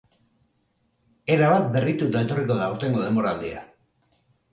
[1.33, 3.61] Erabat berrituta etorriko da aurtengo denboraldia.